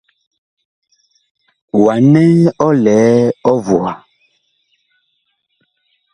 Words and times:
Wa 1.83 1.93
nɛ 2.11 2.23
ɔ 2.65 2.67
lɛ 2.83 2.97
ɔvuha. 3.51 3.93